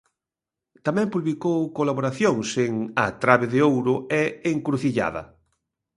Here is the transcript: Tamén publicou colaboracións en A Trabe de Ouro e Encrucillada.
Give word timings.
Tamén 0.85 1.07
publicou 1.15 1.59
colaboracións 1.77 2.47
en 2.65 2.73
A 3.03 3.05
Trabe 3.21 3.47
de 3.53 3.59
Ouro 3.71 3.95
e 4.21 4.23
Encrucillada. 4.53 5.23